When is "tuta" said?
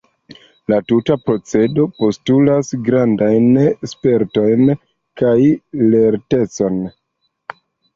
0.91-1.17